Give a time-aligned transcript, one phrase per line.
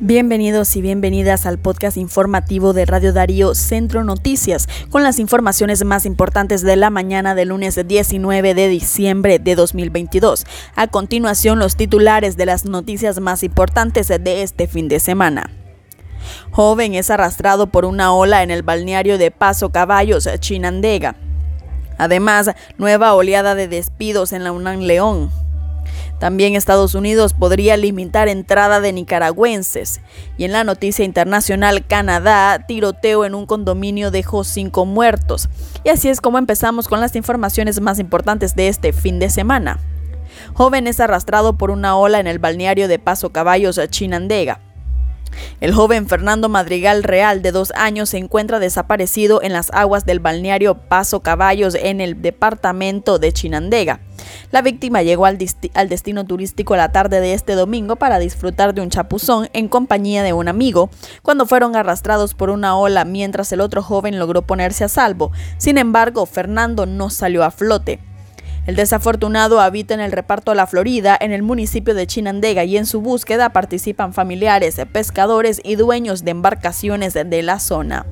[0.00, 6.04] Bienvenidos y bienvenidas al podcast informativo de Radio Darío Centro Noticias, con las informaciones más
[6.04, 10.46] importantes de la mañana del lunes 19 de diciembre de 2022.
[10.74, 15.50] A continuación, los titulares de las noticias más importantes de este fin de semana.
[16.50, 21.14] Joven es arrastrado por una ola en el balneario de Paso Caballos, Chinandega.
[21.98, 25.43] Además, nueva oleada de despidos en la UNAM León.
[26.24, 30.00] También Estados Unidos podría limitar entrada de nicaragüenses.
[30.38, 35.50] Y en la noticia internacional, Canadá, tiroteo en un condominio dejó cinco muertos.
[35.84, 39.80] Y así es como empezamos con las informaciones más importantes de este fin de semana.
[40.54, 44.60] Joven es arrastrado por una ola en el balneario de Paso Caballos, Chinandega.
[45.60, 50.20] El joven Fernando Madrigal Real, de dos años, se encuentra desaparecido en las aguas del
[50.20, 54.00] balneario Paso Caballos en el departamento de Chinandega.
[54.50, 58.90] La víctima llegó al, destino turístico la tarde de este domingo para disfrutar de un
[58.90, 60.90] chapuzón en compañía de un amigo,
[61.22, 65.32] cuando fueron arrastrados por una ola mientras el otro joven logró ponerse a salvo.
[65.58, 68.00] Sin embargo, Fernando no salió a flote.
[68.66, 72.86] El desafortunado habita en el reparto La Florida, en el municipio de Chinandega, y en
[72.86, 78.06] su búsqueda participan familiares, pescadores y dueños de embarcaciones de la zona.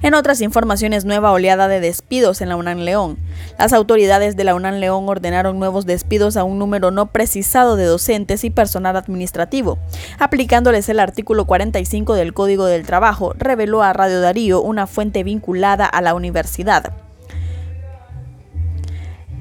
[0.00, 3.18] En otras informaciones, nueva oleada de despidos en la UNAM León.
[3.58, 7.84] Las autoridades de la UNAM León ordenaron nuevos despidos a un número no precisado de
[7.84, 9.78] docentes y personal administrativo,
[10.18, 15.86] aplicándoles el artículo 45 del Código del Trabajo, reveló a Radio Darío una fuente vinculada
[15.86, 17.07] a la universidad.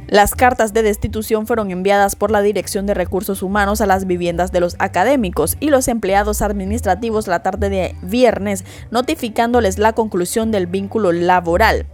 [0.08, 4.54] Las cartas de destitución fueron enviadas por la Dirección de Recursos Humanos a las viviendas
[4.54, 10.66] de los académicos y los empleados administrativos la tarde de viernes, notificándoles la conclusión del
[10.66, 11.88] vínculo laboral.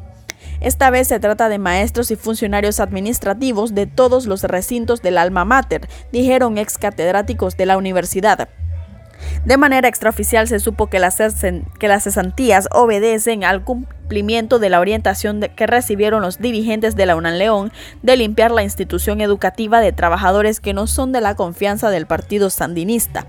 [0.61, 5.43] Esta vez se trata de maestros y funcionarios administrativos de todos los recintos del alma
[5.43, 8.47] mater, dijeron ex catedráticos de la universidad.
[9.45, 15.67] De manera extraoficial se supo que las, cesantías obedecen al cumplimiento de la orientación que
[15.67, 20.73] recibieron los dirigentes de la UNAM León de limpiar la institución educativa de trabajadores que
[20.73, 23.27] no son de la confianza del partido sandinista.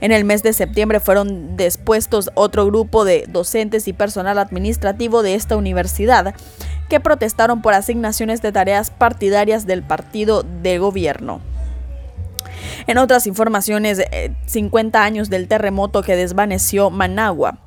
[0.00, 5.34] En el mes de septiembre fueron dispuestos otro grupo de docentes y personal administrativo de
[5.34, 6.34] esta universidad
[6.88, 11.40] que protestaron por asignaciones de tareas partidarias del partido de gobierno.
[12.86, 14.02] En otras informaciones,
[14.46, 17.58] 50 eh, años del terremoto que desvaneció Managua.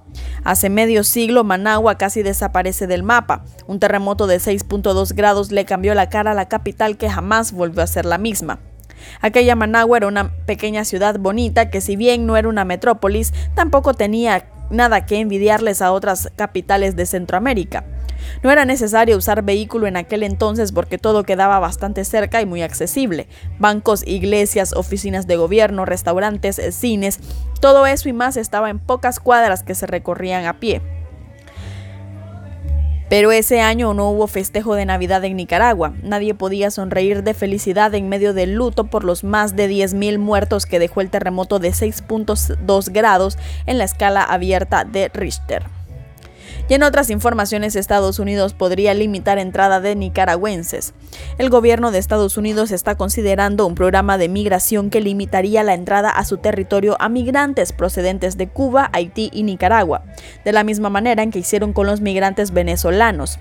[0.44, 3.44] Hace medio siglo Managua casi desaparece del mapa.
[3.66, 7.81] Un terremoto de 6.2 grados le cambió la cara a la capital que jamás volvió
[7.81, 8.59] a ser la misma.
[9.22, 13.94] Aquella Managua era una pequeña ciudad bonita que si bien no era una metrópolis, tampoco
[13.94, 17.85] tenía nada que envidiarles a otras capitales de Centroamérica.
[18.43, 22.61] No era necesario usar vehículo en aquel entonces porque todo quedaba bastante cerca y muy
[22.61, 23.27] accesible.
[23.59, 27.19] Bancos, iglesias, oficinas de gobierno, restaurantes, cines,
[27.59, 30.81] todo eso y más estaba en pocas cuadras que se recorrían a pie.
[33.09, 35.93] Pero ese año no hubo festejo de Navidad en Nicaragua.
[36.03, 40.65] Nadie podía sonreír de felicidad en medio del luto por los más de 10.000 muertos
[40.65, 45.76] que dejó el terremoto de 6.2 grados en la escala abierta de Richter.
[46.69, 50.94] Y en otras informaciones, Estados Unidos podría limitar entrada de nicaragüenses.
[51.38, 56.09] El gobierno de Estados Unidos está considerando un programa de migración que limitaría la entrada
[56.09, 60.03] a su territorio a migrantes procedentes de Cuba, Haití y Nicaragua,
[60.44, 63.39] de la misma manera en que hicieron con los migrantes venezolanos.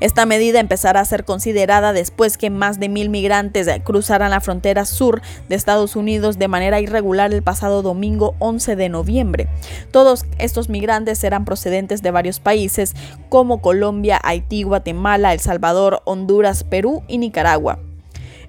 [0.00, 4.84] Esta medida empezará a ser considerada después que más de mil migrantes cruzaran la frontera
[4.84, 9.48] sur de Estados Unidos de manera irregular el pasado domingo 11 de noviembre.
[9.90, 12.94] Todos estos migrantes serán procedentes de varios países
[13.28, 17.78] como Colombia, Haití, Guatemala, El Salvador, Honduras, Perú y Nicaragua.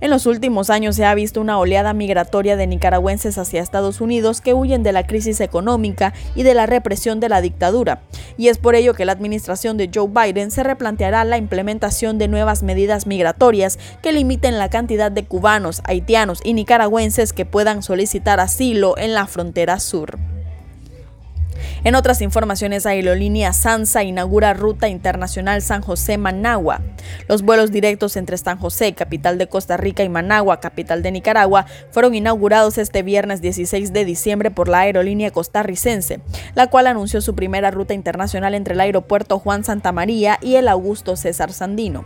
[0.03, 4.41] En los últimos años se ha visto una oleada migratoria de nicaragüenses hacia Estados Unidos
[4.41, 8.01] que huyen de la crisis económica y de la represión de la dictadura.
[8.35, 12.27] Y es por ello que la administración de Joe Biden se replanteará la implementación de
[12.27, 18.41] nuevas medidas migratorias que limiten la cantidad de cubanos, haitianos y nicaragüenses que puedan solicitar
[18.41, 20.19] asilo en la frontera sur.
[21.83, 26.81] En otras informaciones, Aerolínea Sansa inaugura ruta internacional San José-Managua.
[27.27, 31.65] Los vuelos directos entre San José, capital de Costa Rica, y Managua, capital de Nicaragua,
[31.91, 36.21] fueron inaugurados este viernes 16 de diciembre por la aerolínea costarricense,
[36.55, 40.67] la cual anunció su primera ruta internacional entre el aeropuerto Juan Santa María y el
[40.67, 42.05] Augusto César Sandino.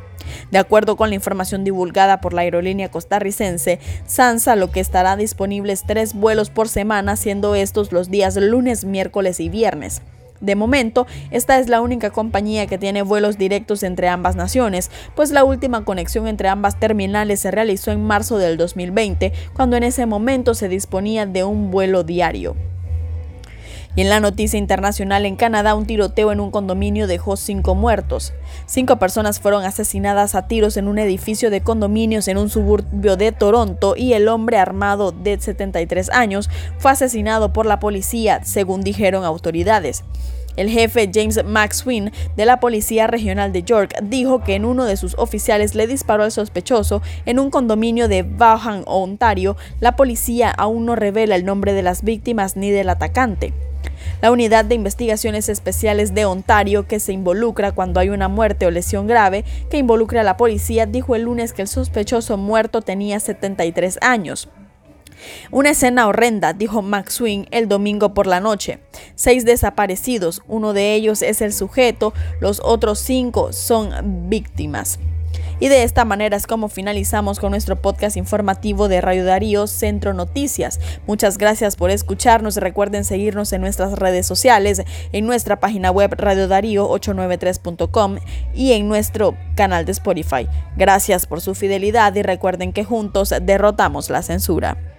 [0.51, 5.73] De acuerdo con la información divulgada por la aerolínea costarricense, Sansa lo que estará disponible
[5.73, 10.01] es tres vuelos por semana, siendo estos los días lunes, miércoles y viernes.
[10.39, 15.31] De momento, esta es la única compañía que tiene vuelos directos entre ambas naciones, pues
[15.31, 20.05] la última conexión entre ambas terminales se realizó en marzo del 2020, cuando en ese
[20.05, 22.55] momento se disponía de un vuelo diario.
[23.97, 28.31] Y en la noticia internacional en Canadá, un tiroteo en un condominio dejó cinco muertos.
[28.67, 33.31] Cinco personas fueron asesinadas a tiros en un edificio de condominios en un suburbio de
[33.31, 36.47] Toronto y el hombre armado de 73 años
[36.77, 40.03] fue asesinado por la policía, según dijeron autoridades.
[40.57, 44.97] El jefe James McSween de la Policía Regional de York dijo que en uno de
[44.97, 49.57] sus oficiales le disparó al sospechoso en un condominio de Vaughan, Ontario.
[49.79, 53.53] La policía aún no revela el nombre de las víctimas ni del atacante.
[54.21, 58.71] La Unidad de Investigaciones Especiales de Ontario, que se involucra cuando hay una muerte o
[58.71, 63.19] lesión grave que involucra a la policía, dijo el lunes que el sospechoso muerto tenía
[63.19, 64.49] 73 años.
[65.51, 68.79] Una escena horrenda, dijo McSween el domingo por la noche.
[69.15, 74.99] Seis desaparecidos, uno de ellos es el sujeto, los otros cinco son víctimas.
[75.59, 80.13] Y de esta manera es como finalizamos con nuestro podcast informativo de Radio Darío Centro
[80.13, 80.79] Noticias.
[81.07, 82.57] Muchas gracias por escucharnos.
[82.57, 88.17] Recuerden seguirnos en nuestras redes sociales, en nuestra página web radiodarío893.com
[88.53, 90.47] y en nuestro canal de Spotify.
[90.75, 94.96] Gracias por su fidelidad y recuerden que juntos derrotamos la censura.